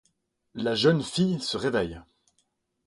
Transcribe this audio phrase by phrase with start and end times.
[0.55, 2.01] La jeune fille se réveille.